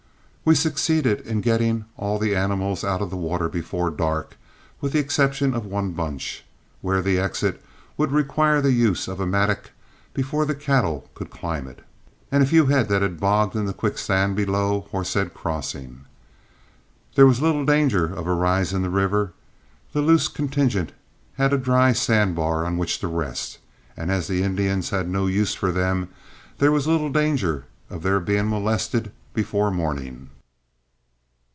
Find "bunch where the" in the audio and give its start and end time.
5.91-7.19